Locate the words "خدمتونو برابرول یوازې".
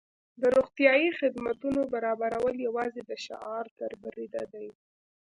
1.19-3.01